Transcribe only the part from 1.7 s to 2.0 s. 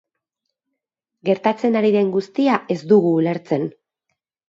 ari